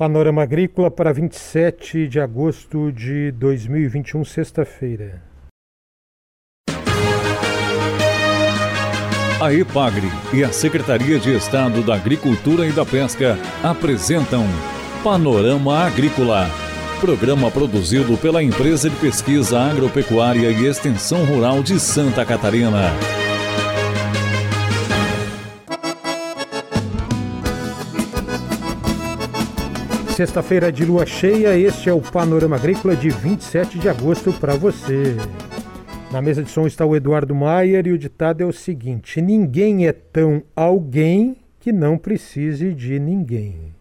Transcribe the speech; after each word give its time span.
Panorama 0.00 0.42
Agrícola 0.42 0.90
para 0.90 1.12
27 1.12 2.08
de 2.08 2.18
agosto 2.18 2.90
de 2.90 3.30
2021, 3.32 4.24
sexta-feira. 4.24 5.22
A 9.38 9.52
EPAGRE 9.52 10.08
e 10.32 10.42
a 10.42 10.50
Secretaria 10.54 11.18
de 11.18 11.36
Estado 11.36 11.82
da 11.82 11.96
Agricultura 11.96 12.66
e 12.66 12.72
da 12.72 12.86
Pesca 12.86 13.36
apresentam 13.62 14.46
Panorama 15.04 15.84
Agrícola, 15.84 16.46
programa 16.98 17.50
produzido 17.50 18.16
pela 18.16 18.42
Empresa 18.42 18.88
de 18.88 18.96
Pesquisa 18.96 19.60
Agropecuária 19.60 20.50
e 20.50 20.64
Extensão 20.64 21.26
Rural 21.26 21.62
de 21.62 21.78
Santa 21.78 22.24
Catarina. 22.24 22.90
Sexta-feira 30.20 30.70
de 30.70 30.84
lua 30.84 31.06
cheia, 31.06 31.56
este 31.56 31.88
é 31.88 31.94
o 31.94 32.00
Panorama 32.02 32.56
Agrícola 32.56 32.94
de 32.94 33.08
27 33.08 33.78
de 33.78 33.88
agosto 33.88 34.30
para 34.34 34.54
você. 34.54 35.16
Na 36.12 36.20
mesa 36.20 36.42
de 36.42 36.50
som 36.50 36.66
está 36.66 36.84
o 36.84 36.94
Eduardo 36.94 37.34
Maier 37.34 37.86
e 37.86 37.92
o 37.92 37.96
ditado 37.96 38.42
é 38.42 38.44
o 38.44 38.52
seguinte: 38.52 39.22
Ninguém 39.22 39.86
é 39.86 39.94
tão 39.94 40.42
alguém 40.54 41.38
que 41.58 41.72
não 41.72 41.96
precise 41.96 42.74
de 42.74 42.98
ninguém. 42.98 43.74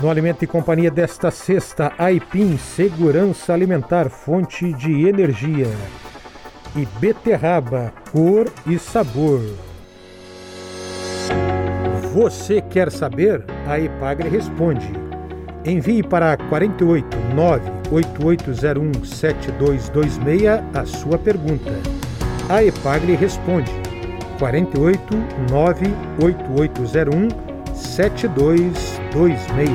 No 0.00 0.08
Alimento 0.08 0.42
e 0.42 0.46
Companhia 0.46 0.90
desta 0.90 1.30
sexta, 1.30 1.92
Aipim, 1.98 2.56
segurança 2.56 3.52
alimentar, 3.52 4.08
fonte 4.08 4.72
de 4.72 5.06
energia. 5.06 5.68
E 6.74 6.86
beterraba, 6.98 7.92
cor 8.10 8.50
e 8.66 8.78
sabor. 8.78 9.42
Você 12.16 12.62
quer 12.62 12.90
saber? 12.90 13.44
A 13.66 13.78
Epagre 13.78 14.30
responde. 14.30 14.90
Envie 15.66 16.02
para 16.02 16.34
48 16.48 17.14
98801 17.34 19.04
7226 19.04 20.46
a 20.72 20.86
sua 20.86 21.18
pergunta. 21.18 21.72
A 22.48 22.64
Epagre 22.64 23.14
responde. 23.16 23.70
48 24.38 25.14
98801 25.50 27.28
7226. 27.74 29.70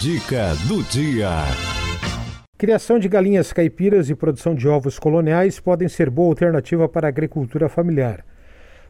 Dica 0.00 0.56
do 0.66 0.82
dia. 0.82 1.30
Criação 2.58 2.98
de 2.98 3.08
galinhas 3.08 3.52
caipiras 3.52 4.10
e 4.10 4.16
produção 4.16 4.52
de 4.52 4.66
ovos 4.66 4.98
coloniais 4.98 5.60
podem 5.60 5.86
ser 5.86 6.10
boa 6.10 6.30
alternativa 6.30 6.88
para 6.88 7.06
a 7.06 7.08
agricultura 7.08 7.68
familiar. 7.68 8.24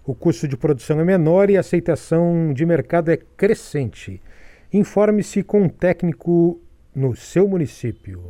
O 0.08 0.14
custo 0.14 0.48
de 0.48 0.56
produção 0.56 0.98
é 1.00 1.04
menor 1.04 1.50
e 1.50 1.58
a 1.58 1.60
aceitação 1.60 2.54
de 2.54 2.64
mercado 2.64 3.10
é 3.10 3.18
crescente. 3.18 4.22
Informe-se 4.72 5.42
com 5.42 5.64
um 5.64 5.68
técnico 5.68 6.58
no 6.94 7.14
seu 7.14 7.46
município. 7.46 8.22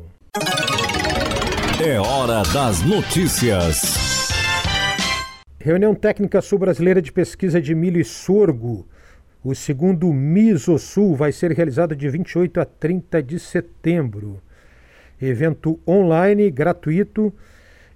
É 1.80 2.00
hora 2.00 2.42
das 2.52 2.82
notícias. 2.82 3.80
Reunião 5.60 5.94
Técnica 5.94 6.40
Sul-Brasileira 6.40 7.00
de 7.00 7.12
Pesquisa 7.12 7.62
de 7.62 7.76
Milho 7.76 8.00
e 8.00 8.04
Sorgo. 8.04 8.84
O 9.44 9.54
segundo 9.54 10.12
Misosul 10.12 11.14
vai 11.14 11.30
ser 11.30 11.52
realizado 11.52 11.94
de 11.94 12.08
28 12.10 12.60
a 12.60 12.64
30 12.64 13.22
de 13.22 13.38
setembro. 13.38 14.42
Evento 15.22 15.78
online, 15.86 16.50
gratuito 16.50 17.32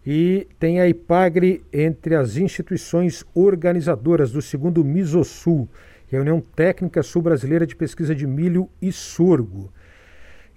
e 0.04 0.48
tem 0.58 0.80
a 0.80 0.88
IPAGRE 0.88 1.62
entre 1.72 2.14
as 2.14 2.36
instituições 2.36 3.24
organizadoras 3.34 4.32
do 4.32 4.42
segundo 4.42 4.84
Misosul, 4.84 5.68
Reunião 6.08 6.40
Técnica 6.40 7.02
Sul-Brasileira 7.02 7.66
de 7.66 7.76
Pesquisa 7.76 8.14
de 8.14 8.26
Milho 8.26 8.68
e 8.80 8.92
Sorgo. 8.92 9.72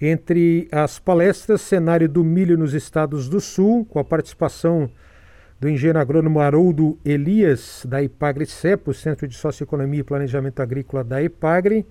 Entre 0.02 0.68
as 0.72 1.00
palestras, 1.00 1.62
cenário 1.62 2.10
do 2.10 2.24
milho 2.24 2.58
nos 2.58 2.74
estados 2.74 3.30
do 3.30 3.40
Sul, 3.40 3.86
com 3.86 3.98
a 3.98 4.04
participação 4.04 4.90
do 5.60 5.70
engenheiro 5.70 6.00
agrônomo 6.00 6.42
Haroldo 6.42 7.00
Elias, 7.06 7.86
da 7.88 8.04
IPAGRE 8.04 8.46
CEPO, 8.46 8.94
Centro 8.94 9.28
de 9.28 9.36
Socioeconomia 9.36 10.02
e 10.02 10.04
Planejamento 10.04 10.60
Agrícola 10.62 11.04
da 11.04 11.24
IPAGRE, 11.24 11.86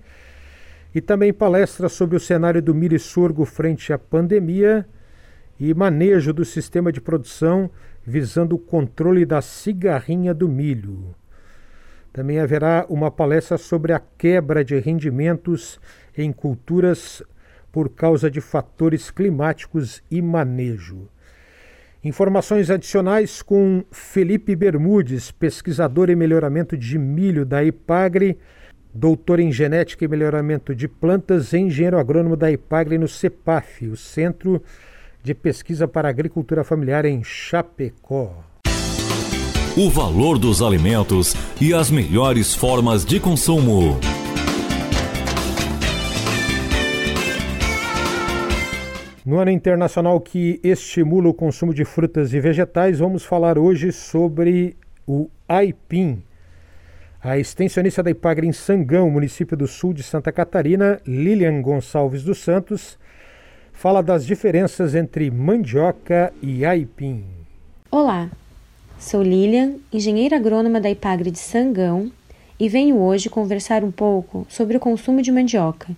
e 0.93 1.01
também 1.01 1.33
palestras 1.33 1.93
sobre 1.93 2.15
o 2.15 2.19
cenário 2.19 2.61
do 2.61 2.75
milho 2.75 2.95
e 2.95 2.99
sorgo 2.99 3.43
frente 3.43 3.91
à 3.91 3.97
pandemia, 3.97 4.85
e 5.59 5.73
manejo 5.73 6.33
do 6.33 6.43
sistema 6.43 6.91
de 6.91 6.99
produção 6.99 7.69
visando 8.05 8.55
o 8.55 8.59
controle 8.59 9.25
da 9.25 9.41
cigarrinha 9.41 10.33
do 10.33 10.47
milho. 10.47 11.15
Também 12.13 12.39
haverá 12.39 12.85
uma 12.87 13.11
palestra 13.11 13.57
sobre 13.57 13.91
a 13.91 14.01
quebra 14.17 14.63
de 14.63 14.77
rendimentos 14.79 15.79
em 16.17 16.31
culturas 16.31 17.21
por 17.71 17.89
causa 17.89 18.31
de 18.31 18.39
fatores 18.39 19.11
climáticos 19.11 20.01
e 20.09 20.21
manejo. 20.21 21.09
Informações 22.01 22.69
adicionais 22.69 23.41
com 23.41 23.83
Felipe 23.91 24.55
Bermudes, 24.55 25.31
pesquisador 25.31 26.09
em 26.09 26.15
melhoramento 26.15 26.77
de 26.77 26.97
milho 26.97 27.45
da 27.45 27.63
IPAGRE, 27.63 28.37
doutor 28.93 29.39
em 29.39 29.51
genética 29.51 30.05
e 30.05 30.07
melhoramento 30.07 30.73
de 30.73 30.87
plantas 30.87 31.53
engenheiro 31.53 31.97
agrônomo 31.97 32.37
da 32.37 32.49
IPAGRE 32.49 32.97
no 32.97 33.07
CEPAF, 33.07 33.87
o 33.87 33.97
Centro 33.97 34.61
de 35.25 35.33
Pesquisa 35.33 35.87
para 35.87 36.07
a 36.07 36.11
Agricultura 36.11 36.63
Familiar 36.63 37.03
em 37.03 37.23
Chapecó. 37.23 38.31
O 39.75 39.89
valor 39.89 40.37
dos 40.37 40.61
alimentos 40.61 41.33
e 41.59 41.73
as 41.73 41.89
melhores 41.89 42.53
formas 42.53 43.03
de 43.03 43.19
consumo. 43.19 43.99
No 49.25 49.39
ano 49.39 49.49
internacional 49.49 50.21
que 50.21 50.59
estimula 50.63 51.29
o 51.29 51.33
consumo 51.33 51.73
de 51.73 51.83
frutas 51.83 52.31
e 52.31 52.39
vegetais, 52.39 52.99
vamos 52.99 53.25
falar 53.25 53.57
hoje 53.57 53.91
sobre 53.91 54.77
o 55.07 55.27
aipim. 55.49 56.21
A 57.19 57.39
extensionista 57.39 58.03
da 58.03 58.11
Ipagre 58.11 58.45
em 58.45 58.53
Sangão, 58.53 59.09
município 59.09 59.57
do 59.57 59.65
sul 59.65 59.91
de 59.91 60.03
Santa 60.03 60.31
Catarina, 60.31 61.01
Lilian 61.03 61.63
Gonçalves 61.63 62.23
dos 62.23 62.37
Santos, 62.37 62.99
fala 63.75 64.01
das 64.01 64.25
diferenças 64.25 64.95
entre 64.95 65.29
mandioca 65.29 66.33
e 66.41 66.65
aipim. 66.65 67.23
Olá, 67.91 68.29
sou 68.97 69.21
Lilian, 69.21 69.73
engenheira 69.91 70.37
agrônoma 70.37 70.79
da 70.79 70.89
Ipagre 70.89 71.29
de 71.29 71.39
Sangão 71.39 72.09
e 72.57 72.69
venho 72.69 72.97
hoje 72.97 73.29
conversar 73.29 73.83
um 73.83 73.91
pouco 73.91 74.47
sobre 74.49 74.77
o 74.77 74.79
consumo 74.79 75.21
de 75.21 75.31
mandioca, 75.31 75.89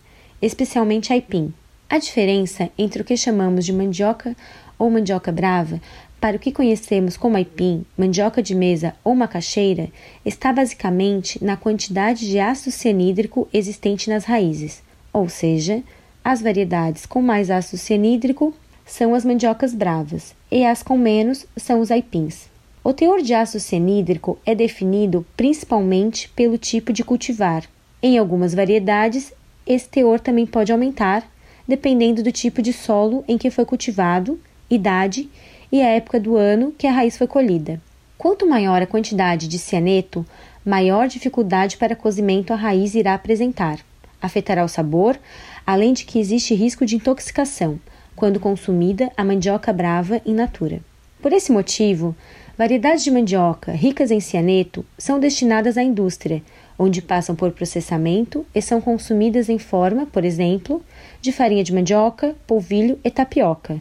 especialmente 0.42 1.14
aipim. 1.14 1.54
A 1.88 2.00
diferença 2.00 2.70
entre 2.78 3.04
o 3.04 3.06
que 3.06 3.16
chamamos 3.16 3.64
de 3.64 3.72
mandioca 3.72 4.36
ou 4.78 4.90
mandioca 4.90 5.32
brava 5.32 5.80
para 6.20 6.36
o 6.36 6.40
que 6.40 6.52
conhecemos 6.52 7.16
como 7.16 7.38
aipim, 7.38 7.86
mandioca 7.96 8.42
de 8.42 8.56
mesa 8.56 8.96
ou 9.04 9.16
macaxeira 9.16 9.90
está 10.26 10.52
basicamente 10.52 11.42
na 11.44 11.56
quantidade 11.56 12.28
de 12.28 12.40
ácido 12.40 12.72
cianídrico 12.72 13.48
existente 13.54 14.10
nas 14.10 14.26
raízes, 14.26 14.82
ou 15.14 15.30
seja, 15.30 15.84
as 16.30 16.42
variedades 16.42 17.06
com 17.06 17.22
mais 17.22 17.50
ácido 17.50 17.78
cianídrico 17.78 18.54
são 18.86 19.16
as 19.16 19.24
mandiocas 19.24 19.74
bravas 19.74 20.36
e 20.52 20.66
as 20.66 20.84
com 20.84 20.98
menos 20.98 21.46
são 21.56 21.80
os 21.80 21.90
aipins. 21.90 22.50
O 22.84 22.92
teor 22.92 23.22
de 23.22 23.34
ácido 23.34 23.62
cianídrico 23.62 24.38
é 24.46 24.54
definido 24.54 25.26
principalmente 25.38 26.28
pelo 26.36 26.58
tipo 26.58 26.92
de 26.92 27.02
cultivar. 27.02 27.64
Em 28.04 28.18
algumas 28.18 28.54
variedades, 28.54 29.32
esse 29.66 29.88
teor 29.88 30.20
também 30.20 30.46
pode 30.46 30.70
aumentar, 30.70 31.26
dependendo 31.66 32.22
do 32.22 32.30
tipo 32.30 32.62
de 32.62 32.74
solo 32.74 33.24
em 33.26 33.38
que 33.38 33.50
foi 33.50 33.64
cultivado, 33.64 34.38
idade 34.70 35.30
e 35.72 35.82
a 35.82 35.88
época 35.92 36.20
do 36.20 36.36
ano 36.36 36.74
que 36.78 36.88
a 36.88 36.92
raiz 36.92 37.18
foi 37.18 37.28
colhida. 37.28 37.82
Quanto 38.18 38.46
maior 38.46 38.82
a 38.82 38.86
quantidade 38.86 39.48
de 39.48 39.58
cianeto, 39.58 40.26
maior 40.66 41.08
dificuldade 41.08 41.78
para 41.78 41.96
cozimento 41.96 42.52
a 42.52 42.58
raiz 42.58 42.96
irá 42.96 43.14
apresentar. 43.14 43.80
Afetará 44.22 44.64
o 44.64 44.68
sabor, 44.68 45.20
além 45.66 45.94
de 45.94 46.06
que 46.06 46.20
existe 46.20 46.54
risco 46.56 46.86
de 46.86 46.96
intoxicação 46.96 47.80
quando 48.16 48.40
consumida 48.40 49.12
a 49.16 49.24
mandioca 49.24 49.72
brava 49.72 50.20
in 50.26 50.34
natura. 50.34 50.82
Por 51.22 51.32
esse 51.32 51.52
motivo, 51.52 52.16
variedades 52.58 53.04
de 53.04 53.12
mandioca 53.12 53.72
ricas 53.72 54.10
em 54.10 54.20
cianeto 54.20 54.84
são 54.98 55.20
destinadas 55.20 55.78
à 55.78 55.84
indústria, 55.84 56.42
onde 56.80 57.02
passam 57.02 57.36
por 57.36 57.52
processamento 57.52 58.46
e 58.54 58.62
são 58.62 58.82
consumidas 58.82 59.50
em 59.50 59.60
forma, 59.60 60.08
por 60.08 60.26
exemplo, 60.26 60.84
de 61.22 61.32
farinha 61.32 61.64
de 61.64 61.74
mandioca, 61.74 62.36
polvilho 62.48 63.00
e 63.04 63.12
tapioca, 63.12 63.80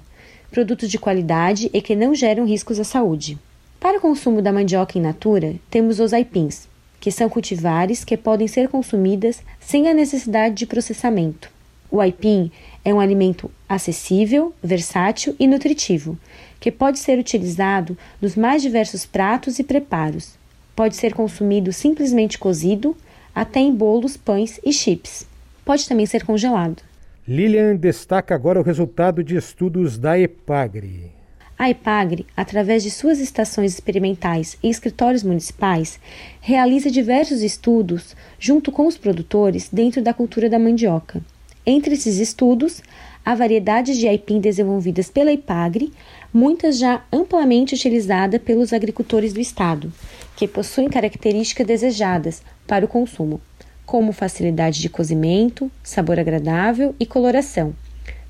produtos 0.50 0.90
de 0.90 0.98
qualidade 0.98 1.70
e 1.72 1.80
que 1.80 1.96
não 1.96 2.14
geram 2.14 2.46
riscos 2.46 2.78
à 2.78 2.84
saúde. 2.84 3.38
Para 3.80 3.98
o 3.98 4.00
consumo 4.00 4.42
da 4.42 4.52
mandioca 4.52 4.98
in 4.98 5.02
natura, 5.02 5.54
temos 5.70 6.00
os 6.00 6.12
aipins, 6.12 6.68
que 7.00 7.10
são 7.10 7.28
cultivares 7.28 8.04
que 8.04 8.16
podem 8.16 8.48
ser 8.48 8.69
consumidas 8.69 9.43
sem 9.60 9.88
a 9.88 9.94
necessidade 9.94 10.54
de 10.54 10.66
processamento. 10.66 11.50
O 11.90 12.00
aipim 12.00 12.50
é 12.84 12.93
um 12.93 13.00
alimento 13.00 13.50
acessível, 13.69 14.54
versátil 14.62 15.34
e 15.38 15.46
nutritivo, 15.46 16.19
que 16.58 16.72
pode 16.72 16.98
ser 16.98 17.19
utilizado 17.19 17.96
nos 18.20 18.34
mais 18.34 18.62
diversos 18.62 19.06
pratos 19.06 19.58
e 19.58 19.64
preparos. 19.64 20.34
Pode 20.75 20.96
ser 20.96 21.14
consumido 21.14 21.72
simplesmente 21.72 22.38
cozido, 22.38 22.96
até 23.34 23.60
em 23.60 23.75
bolos, 23.75 24.16
pães 24.16 24.60
e 24.64 24.72
chips. 24.72 25.26
Pode 25.64 25.88
também 25.88 26.06
ser 26.06 26.25
congelado. 26.25 26.82
Lilian 27.26 27.76
destaca 27.76 28.34
agora 28.34 28.60
o 28.60 28.62
resultado 28.62 29.22
de 29.22 29.37
estudos 29.37 29.98
da 29.98 30.19
EPAGRE. 30.19 31.15
A 31.58 31.70
EPAGRE, 31.70 32.26
através 32.37 32.82
de 32.82 32.91
suas 32.91 33.19
estações 33.19 33.73
experimentais 33.73 34.58
e 34.62 34.69
escritórios 34.69 35.23
municipais, 35.23 35.99
realiza 36.38 36.91
diversos 36.91 37.41
estudos 37.43 38.14
junto 38.38 38.70
com 38.70 38.87
os 38.87 38.99
produtores 38.99 39.70
dentro 39.73 40.03
da 40.03 40.12
cultura 40.12 40.50
da 40.50 40.58
mandioca. 40.58 41.25
Entre 41.64 41.94
esses 41.94 42.19
estudos, 42.19 42.82
há 43.25 43.35
variedades 43.35 43.97
de 43.97 44.06
aipim 44.06 44.38
desenvolvidas 44.38 45.08
pela 45.08 45.32
IPAGRE, 45.32 45.93
muitas 46.32 46.79
já 46.79 47.03
amplamente 47.11 47.75
utilizadas 47.75 48.41
pelos 48.43 48.75
agricultores 48.75 49.32
do 49.32 49.41
estado, 49.41 49.91
que 50.37 50.47
possuem 50.47 50.91
características 50.91 51.67
desejadas 51.67 52.43
para 52.67 52.85
o 52.85 52.88
consumo, 52.88 53.41
como 53.87 54.12
facilidade 54.12 54.82
de 54.82 54.91
cozimento, 54.91 55.70
sabor 55.82 56.20
agradável 56.20 56.94
e 57.00 57.06
coloração, 57.06 57.75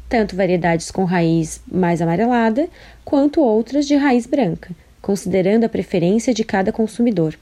tanto 0.09 0.37
variedades 0.37 0.91
com 0.91 1.05
raiz 1.05 1.61
mais 1.71 2.01
amarelada 2.01 2.69
quanto 3.05 3.41
outras 3.41 3.87
de 3.87 3.97
raiz 3.97 4.27
branca, 4.27 4.71
considerando 5.03 5.65
a 5.65 5.69
preferência 5.69 6.33
de 6.33 6.45
cada 6.45 6.73
consumidor. 6.73 7.37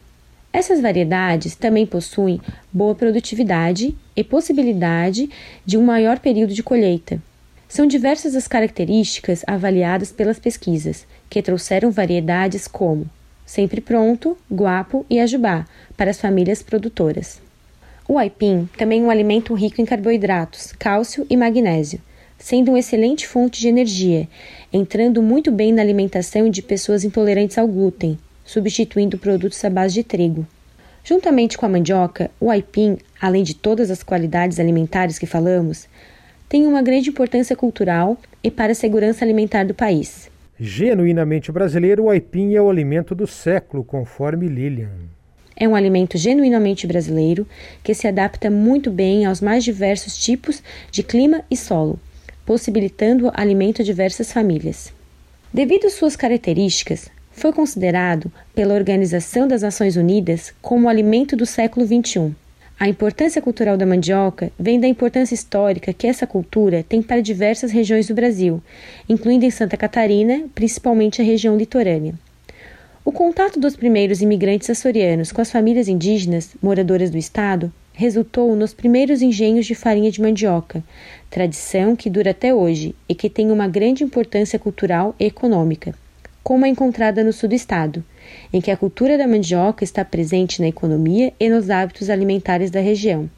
Essas 0.52 0.80
variedades 0.80 1.56
também 1.56 1.84
possuem 1.84 2.40
boa 2.72 2.94
produtividade 2.94 3.96
e 4.14 4.22
possibilidade 4.22 5.28
de 5.66 5.76
um 5.76 5.84
maior 5.84 6.18
período 6.20 6.54
de 6.54 6.62
colheita. 6.62 7.20
São 7.68 7.86
diversas 7.86 8.36
as 8.36 8.46
características 8.46 9.42
avaliadas 9.46 10.12
pelas 10.12 10.38
pesquisas, 10.38 11.06
que 11.28 11.42
trouxeram 11.42 11.90
variedades 11.90 12.68
como 12.68 13.10
Sempre 13.44 13.80
Pronto, 13.80 14.38
Guapo 14.50 15.04
e 15.10 15.18
Ajubá 15.18 15.66
para 15.96 16.10
as 16.10 16.20
famílias 16.20 16.62
produtoras. 16.62 17.40
O 18.06 18.18
aipim 18.18 18.68
também 18.78 19.00
é 19.00 19.02
um 19.02 19.10
alimento 19.10 19.54
rico 19.54 19.80
em 19.80 19.84
carboidratos, 19.84 20.72
cálcio 20.78 21.26
e 21.28 21.36
magnésio, 21.36 22.00
sendo 22.44 22.72
uma 22.72 22.78
excelente 22.78 23.26
fonte 23.26 23.58
de 23.58 23.68
energia, 23.68 24.28
entrando 24.70 25.22
muito 25.22 25.50
bem 25.50 25.72
na 25.72 25.80
alimentação 25.80 26.50
de 26.50 26.60
pessoas 26.60 27.02
intolerantes 27.02 27.56
ao 27.56 27.66
glúten, 27.66 28.18
substituindo 28.44 29.16
produtos 29.16 29.64
à 29.64 29.70
base 29.70 29.94
de 29.94 30.04
trigo. 30.04 30.46
Juntamente 31.02 31.56
com 31.56 31.64
a 31.64 31.70
mandioca, 31.70 32.30
o 32.38 32.50
aipim, 32.50 32.98
além 33.18 33.42
de 33.42 33.54
todas 33.54 33.90
as 33.90 34.02
qualidades 34.02 34.60
alimentares 34.60 35.18
que 35.18 35.24
falamos, 35.24 35.88
tem 36.46 36.66
uma 36.66 36.82
grande 36.82 37.08
importância 37.08 37.56
cultural 37.56 38.18
e 38.42 38.50
para 38.50 38.72
a 38.72 38.74
segurança 38.74 39.24
alimentar 39.24 39.64
do 39.64 39.72
país. 39.72 40.30
Genuinamente 40.60 41.50
brasileiro, 41.50 42.04
o 42.04 42.10
aipim 42.10 42.54
é 42.54 42.60
o 42.60 42.68
alimento 42.68 43.14
do 43.14 43.26
século, 43.26 43.82
conforme 43.82 44.48
Lilian. 44.48 44.90
É 45.56 45.66
um 45.66 45.74
alimento 45.74 46.18
genuinamente 46.18 46.86
brasileiro 46.86 47.48
que 47.82 47.94
se 47.94 48.06
adapta 48.06 48.50
muito 48.50 48.90
bem 48.90 49.24
aos 49.24 49.40
mais 49.40 49.64
diversos 49.64 50.18
tipos 50.18 50.62
de 50.90 51.02
clima 51.02 51.42
e 51.50 51.56
solo, 51.56 51.98
possibilitando 52.44 53.30
alimento 53.34 53.82
a 53.82 53.84
diversas 53.84 54.32
famílias. 54.32 54.92
Devido 55.52 55.88
suas 55.90 56.16
características, 56.16 57.08
foi 57.30 57.52
considerado 57.52 58.30
pela 58.54 58.74
Organização 58.74 59.46
das 59.46 59.62
Nações 59.62 59.96
Unidas 59.96 60.52
como 60.62 60.86
o 60.86 60.88
alimento 60.88 61.36
do 61.36 61.46
século 61.46 61.86
XXI. 61.86 62.34
A 62.78 62.88
importância 62.88 63.40
cultural 63.40 63.76
da 63.76 63.86
mandioca 63.86 64.50
vem 64.58 64.80
da 64.80 64.88
importância 64.88 65.34
histórica 65.34 65.92
que 65.92 66.06
essa 66.06 66.26
cultura 66.26 66.84
tem 66.88 67.00
para 67.00 67.20
diversas 67.20 67.70
regiões 67.70 68.08
do 68.08 68.14
Brasil, 68.14 68.62
incluindo 69.08 69.44
em 69.44 69.50
Santa 69.50 69.76
Catarina, 69.76 70.44
principalmente 70.54 71.22
a 71.22 71.24
região 71.24 71.56
litorânea. 71.56 72.14
O 73.04 73.12
contato 73.12 73.60
dos 73.60 73.76
primeiros 73.76 74.22
imigrantes 74.22 74.70
açorianos 74.70 75.30
com 75.30 75.40
as 75.40 75.52
famílias 75.52 75.88
indígenas 75.88 76.56
moradoras 76.62 77.10
do 77.10 77.18
estado 77.18 77.72
resultou 77.94 78.54
nos 78.54 78.74
primeiros 78.74 79.22
engenhos 79.22 79.64
de 79.64 79.74
farinha 79.74 80.10
de 80.10 80.20
mandioca, 80.20 80.84
tradição 81.30 81.96
que 81.96 82.10
dura 82.10 82.32
até 82.32 82.52
hoje 82.52 82.94
e 83.08 83.14
que 83.14 83.30
tem 83.30 83.50
uma 83.50 83.66
grande 83.66 84.04
importância 84.04 84.58
cultural 84.58 85.14
e 85.18 85.24
econômica 85.24 85.94
como 86.44 86.66
a 86.66 86.68
encontrada 86.68 87.24
no 87.24 87.32
sul 87.32 87.48
do 87.48 87.54
estado, 87.54 88.04
em 88.52 88.60
que 88.60 88.70
a 88.70 88.76
cultura 88.76 89.16
da 89.16 89.26
mandioca 89.26 89.82
está 89.82 90.04
presente 90.04 90.60
na 90.60 90.68
economia 90.68 91.32
e 91.40 91.48
nos 91.48 91.70
hábitos 91.70 92.10
alimentares 92.10 92.70
da 92.70 92.80
região, 92.80 93.30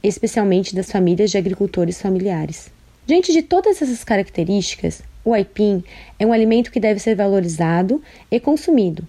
especialmente 0.00 0.72
das 0.72 0.90
famílias 0.90 1.32
de 1.32 1.38
agricultores 1.38 2.00
familiares. 2.00 2.70
Diante 3.04 3.32
de 3.32 3.42
todas 3.42 3.82
essas 3.82 4.04
características, 4.04 5.02
o 5.24 5.34
aipim 5.34 5.82
é 6.20 6.24
um 6.24 6.32
alimento 6.32 6.70
que 6.70 6.78
deve 6.78 7.00
ser 7.00 7.16
valorizado 7.16 8.00
e 8.30 8.38
consumido, 8.38 9.04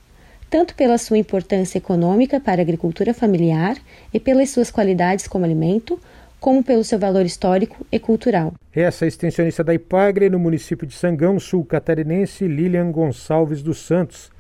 tanto 0.54 0.76
pela 0.76 1.00
sua 1.00 1.18
importância 1.18 1.80
econômica 1.80 2.40
para 2.40 2.62
a 2.62 2.64
agricultura 2.64 3.12
familiar 3.12 3.76
e 4.14 4.20
pelas 4.20 4.52
suas 4.52 4.70
qualidades 4.70 5.28
como 5.28 5.44
alimento, 5.44 6.00
como 6.40 6.64
pelo 6.64 6.84
seu 6.84 7.00
valor 7.00 7.26
histórico 7.26 7.84
e 7.92 7.98
cultural. 7.98 8.54
Essa 8.72 9.06
é 9.06 9.08
extensionista 9.08 9.64
da 9.64 9.74
IPAGRE 9.74 10.30
no 10.30 10.38
município 10.38 10.86
de 10.86 10.94
Sangão, 10.94 11.40
sul 11.40 11.66
catarinense, 11.66 12.48
Lilian 12.48 12.92
Gonçalves 12.92 13.64
dos 13.64 13.80
Santos, 13.80 14.32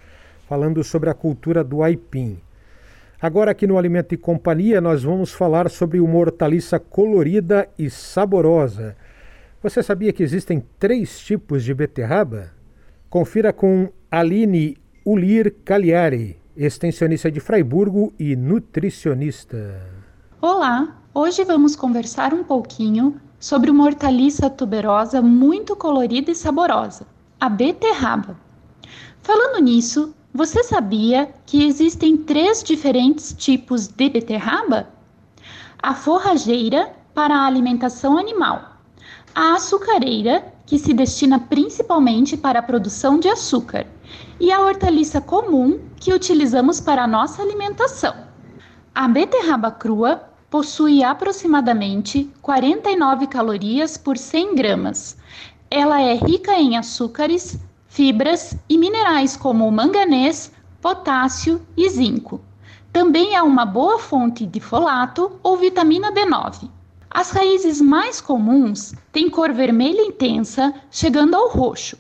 falando 0.48 0.84
sobre 0.84 1.10
a 1.10 1.16
cultura 1.16 1.64
do 1.64 1.82
aipim. 1.82 2.38
Agora 3.20 3.50
aqui 3.50 3.66
no 3.66 3.76
Alimento 3.76 4.14
e 4.14 4.18
Companhia 4.18 4.80
nós 4.80 5.02
vamos 5.02 5.32
falar 5.32 5.68
sobre 5.68 6.00
uma 6.00 6.20
hortaliça 6.20 6.78
colorida 6.78 7.68
e 7.76 7.90
saborosa. 7.90 8.96
Você 9.64 9.82
sabia 9.82 10.14
que 10.14 10.22
existem 10.22 10.64
três 10.78 11.20
tipos 11.22 11.64
de 11.64 11.74
beterraba? 11.74 12.52
Confira 13.10 13.52
com 13.52 13.90
Aline 14.12 14.78
Ulir 15.06 15.56
Cagliari, 15.64 16.40
extensionista 16.56 17.30
de 17.30 17.40
Fraiburgo 17.40 18.14
e 18.18 18.36
nutricionista. 18.36 19.82
Olá, 20.42 21.04
Hoje 21.16 21.44
vamos 21.44 21.76
conversar 21.76 22.34
um 22.34 22.44
pouquinho 22.44 23.22
sobre 23.40 23.70
uma 23.70 23.84
hortaliça 23.84 24.50
tuberosa 24.50 25.22
muito 25.22 25.76
colorida 25.76 26.32
e 26.32 26.36
saborosa, 26.36 27.06
a 27.40 27.48
beterraba. 27.48 28.36
Falando 29.22 29.62
nisso, 29.62 30.16
você 30.34 30.64
sabia 30.64 31.32
que 31.46 31.68
existem 31.68 32.18
três 32.18 32.64
diferentes 32.64 33.32
tipos 33.38 33.88
de 33.88 34.10
beterraba? 34.10 34.88
A 35.78 35.94
forrageira, 35.94 36.92
para 37.14 37.36
a 37.36 37.46
alimentação 37.46 38.18
animal, 38.18 38.73
a 39.36 39.56
açucareira, 39.56 40.54
que 40.66 40.78
se 40.78 40.94
destina 40.94 41.40
principalmente 41.40 42.38
para 42.38 42.60
a 42.60 42.64
produção 42.64 43.20
de 43.20 43.28
açúcar, 43.28 43.88
e 44.40 44.52
a 44.52 44.62
hortaliça 44.62 45.20
comum, 45.20 45.80
que 45.98 46.14
utilizamos 46.14 46.80
para 46.80 47.04
a 47.04 47.08
nossa 47.08 47.42
alimentação. 47.42 48.14
A 48.94 49.08
beterraba 49.08 49.72
crua 49.72 50.30
possui 50.50 51.04
aproximadamente 51.04 52.32
49 52.42 53.26
calorias 53.26 53.98
por 53.98 54.18
100 54.18 54.54
gramas. 54.54 55.18
Ela 55.72 56.00
é 56.00 56.14
rica 56.14 56.54
em 56.54 56.78
açúcares, 56.78 57.58
fibras 57.88 58.56
e 58.70 58.78
minerais 58.78 59.36
como 59.36 59.72
manganês, 59.72 60.52
potássio 60.80 61.60
e 61.76 61.90
zinco. 61.90 62.40
Também 62.92 63.36
é 63.36 63.42
uma 63.42 63.66
boa 63.66 63.98
fonte 63.98 64.46
de 64.46 64.60
folato 64.60 65.40
ou 65.42 65.58
vitamina 65.58 66.12
B9. 66.12 66.70
As 67.14 67.30
raízes 67.30 67.80
mais 67.80 68.20
comuns 68.20 68.96
têm 69.12 69.30
cor 69.30 69.54
vermelha 69.54 70.02
intensa, 70.02 70.74
chegando 70.90 71.36
ao 71.36 71.48
roxo. 71.48 71.96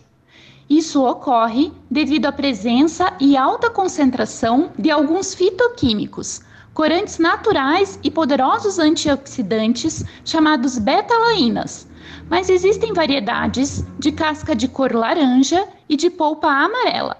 Isso 0.67 1.05
ocorre 1.05 1.71
devido 1.89 2.25
à 2.25 2.31
presença 2.31 3.13
e 3.19 3.37
alta 3.37 3.69
concentração 3.69 4.71
de 4.77 4.89
alguns 4.89 5.35
fitoquímicos, 5.35 6.41
corantes 6.73 7.19
naturais 7.19 7.99
e 8.03 8.09
poderosos 8.09 8.79
antioxidantes 8.79 10.03
chamados 10.25 10.79
beta-lainas, 10.79 11.87
mas 12.27 12.49
existem 12.49 12.91
variedades 12.91 13.85
de 13.99 14.11
casca 14.11 14.55
de 14.55 14.67
cor 14.67 14.95
laranja 14.95 15.67
e 15.87 15.95
de 15.95 16.09
polpa 16.09 16.47
amarela. 16.47 17.17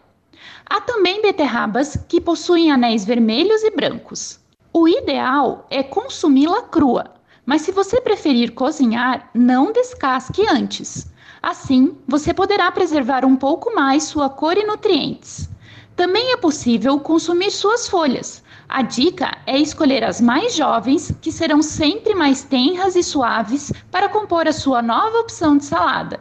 Há 0.66 0.82
também 0.82 1.22
beterrabas 1.22 1.96
que 2.08 2.20
possuem 2.20 2.72
anéis 2.72 3.06
vermelhos 3.06 3.62
e 3.62 3.70
brancos. 3.70 4.40
O 4.74 4.88
ideal 4.88 5.68
é 5.70 5.84
consumi-la 5.84 6.64
crua, 6.64 7.14
mas 7.46 7.62
se 7.62 7.72
você 7.72 8.02
preferir 8.02 8.54
cozinhar, 8.54 9.30
não 9.34 9.72
descasque 9.72 10.46
antes. 10.48 11.12
Assim, 11.42 11.98
você 12.08 12.34
poderá 12.34 12.72
preservar 12.72 13.26
um 13.26 13.36
pouco 13.36 13.76
mais 13.76 14.04
sua 14.04 14.30
cor 14.30 14.58
e 14.58 14.66
nutrientes. 14.66 15.50
Também 15.96 16.32
é 16.32 16.38
possível 16.38 17.00
consumir 17.00 17.52
suas 17.52 17.88
folhas, 17.88 18.44
a 18.76 18.82
dica 18.82 19.38
é 19.46 19.60
escolher 19.60 20.04
as 20.04 20.20
mais 20.20 20.56
jovens, 20.56 21.14
que 21.22 21.32
serão 21.32 21.62
sempre 21.62 22.16
mais 22.16 22.44
tenras 22.44 22.96
e 22.96 23.04
suaves 23.04 23.72
para 23.92 24.10
compor 24.10 24.48
a 24.48 24.52
sua 24.52 24.82
nova 24.82 25.20
opção 25.20 25.58
de 25.58 25.66
salada. 25.66 26.20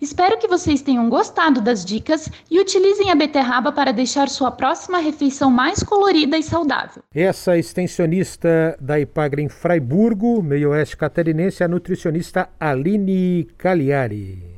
Espero 0.00 0.38
que 0.38 0.48
vocês 0.48 0.82
tenham 0.82 1.08
gostado 1.08 1.60
das 1.60 1.84
dicas 1.84 2.28
e 2.50 2.60
utilizem 2.60 3.10
a 3.10 3.14
beterraba 3.14 3.72
para 3.72 3.92
deixar 3.92 4.28
sua 4.28 4.50
próxima 4.50 4.98
refeição 4.98 5.50
mais 5.50 5.82
colorida 5.82 6.36
e 6.36 6.42
saudável. 6.42 7.02
Essa 7.14 7.56
extensionista 7.56 8.76
da 8.80 8.98
Ipagre 9.00 9.42
em 9.42 9.48
Fraiburgo, 9.48 10.42
meio 10.42 10.70
oeste 10.70 10.96
catarinense, 10.96 11.62
é 11.62 11.66
a 11.66 11.68
nutricionista 11.68 12.48
Aline 12.58 13.48
Cagliari. 13.56 14.56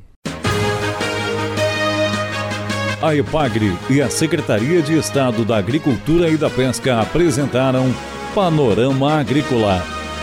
A 3.00 3.14
EPAGRE 3.14 3.78
e 3.88 4.02
a 4.02 4.11
Secretaria 4.11 4.83
de 4.83 4.99
Estado 4.99 5.45
da 5.45 5.57
Agricultura 5.57 6.28
e 6.28 6.37
da 6.37 6.50
Pesca 6.50 7.00
apresentaram 7.00 7.87
Panorama 8.35 9.21
Agrícola, 9.21 9.80